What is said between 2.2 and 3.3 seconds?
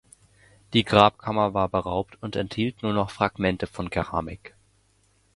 und enthielt nur noch